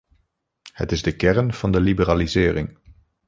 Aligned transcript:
Het 0.73 0.91
is 0.91 1.01
de 1.01 1.15
kern 1.15 1.53
van 1.53 1.71
de 1.71 1.79
liberalisering. 1.81 2.77